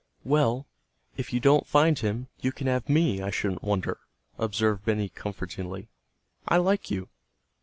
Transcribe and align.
"Well, 0.23 0.65
if 1.15 1.31
you 1.31 1.39
don't 1.39 1.67
find 1.67 1.99
him, 1.99 2.25
you 2.39 2.51
can 2.51 2.65
have 2.65 2.89
me, 2.89 3.21
I 3.21 3.29
shouldn't 3.29 3.61
wonder," 3.61 3.99
observed 4.35 4.83
Benny 4.83 5.09
comfortingly. 5.09 5.89
"I 6.47 6.57
like 6.57 6.89
you." 6.89 7.09